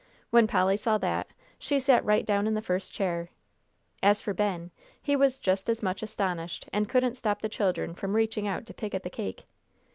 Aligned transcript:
When 0.31 0.47
Polly 0.47 0.77
saw 0.77 0.97
that, 0.97 1.27
she 1.59 1.79
sat 1.79 2.03
right 2.03 2.25
down 2.25 2.47
in 2.47 2.55
the 2.55 2.61
first 2.63 2.91
chair. 2.91 3.29
As 4.01 4.19
for 4.19 4.33
Ben, 4.33 4.71
he 4.99 5.15
was 5.15 5.37
just 5.39 5.69
as 5.69 5.83
much 5.83 6.01
astonished, 6.01 6.67
and 6.73 6.89
couldn't 6.89 7.17
stop 7.17 7.43
the 7.43 7.47
children 7.49 7.93
from 7.93 8.15
reaching 8.15 8.47
out 8.47 8.65
to 8.65 8.73
pick 8.73 8.95
at 8.95 9.03
the 9.03 9.11
cake. 9.11 9.45